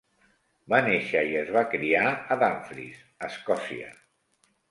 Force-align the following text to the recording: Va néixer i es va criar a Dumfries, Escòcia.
Va 0.73 0.77
néixer 0.85 1.21
i 1.33 1.35
es 1.41 1.51
va 1.57 1.63
criar 1.73 2.07
a 2.11 2.39
Dumfries, 2.45 3.05
Escòcia. 3.27 3.93